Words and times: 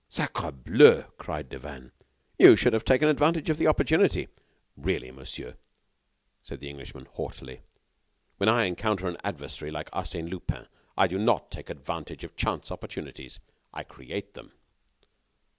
"Sacrableu!" 0.09 1.11
cried 1.19 1.47
Devanne. 1.47 1.91
"You 2.39 2.55
should 2.55 2.73
have 2.73 2.83
taken 2.83 3.07
advantage 3.07 3.51
of 3.51 3.59
the 3.59 3.67
opportunity." 3.67 4.29
"Really, 4.75 5.11
monsieur," 5.11 5.57
said 6.41 6.59
the 6.59 6.71
Englishman, 6.71 7.05
haughtily, 7.05 7.61
"when 8.37 8.49
I 8.49 8.63
encounter 8.63 9.07
an 9.07 9.17
adversary 9.23 9.69
like 9.69 9.91
Arsène 9.91 10.27
Lupin, 10.31 10.67
I 10.97 11.05
do 11.07 11.19
not 11.19 11.51
take 11.51 11.69
advantage 11.69 12.23
of 12.23 12.35
chance 12.35 12.71
opportunities, 12.71 13.39
I 13.75 13.83
create 13.83 14.33
them." 14.33 14.53